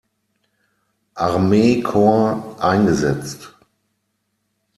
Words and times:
Armeekorps 1.13 2.59
eingesetzt. 2.59 3.53